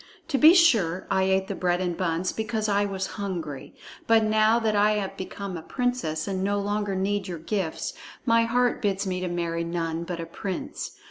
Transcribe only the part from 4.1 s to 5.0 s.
now that I